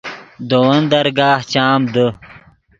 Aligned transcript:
دے 0.49 0.57
ون 0.65 0.81
درگاہ 0.91 1.39
چام 1.51 1.81
دے 1.93 2.07